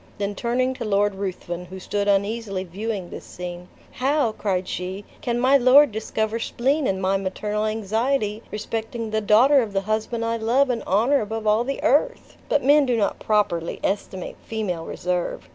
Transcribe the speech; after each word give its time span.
Then 0.17 0.33
turning 0.33 0.73
to 0.73 0.83
Lord 0.83 1.13
Ruthven, 1.13 1.65
who 1.65 1.79
stood 1.79 2.07
uneasily 2.07 2.63
viewing 2.63 3.11
this 3.11 3.23
scene, 3.23 3.67
"How," 3.91 4.31
cried 4.31 4.67
she, 4.67 5.05
"can 5.21 5.39
my 5.39 5.57
lord 5.57 5.91
discover 5.91 6.39
spleen 6.39 6.87
in 6.87 6.99
my 6.99 7.17
maternal 7.17 7.65
anxiety 7.67 8.41
respecting 8.49 9.11
the 9.11 9.21
daughter 9.21 9.61
of 9.61 9.73
the 9.73 9.81
husband 9.81 10.25
I 10.25 10.37
love 10.37 10.71
and 10.71 10.81
honor 10.87 11.21
above 11.21 11.45
all 11.45 11.63
the 11.63 11.83
earth? 11.83 12.35
But 12.49 12.63
men 12.63 12.87
do 12.87 12.97
not 12.97 13.19
properly 13.19 13.79
estimate 13.83 14.37
female 14.43 14.85
reserve. 14.85 15.47